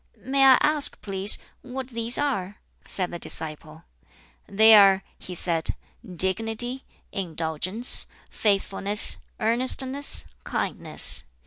[0.17, 2.57] "May I ask, please, what these are?"
[2.87, 3.83] said the disciple.
[4.47, 5.75] "They are," he said,
[6.15, 11.25] "dignity, indulgence, faithfulness, earnestness, kindness.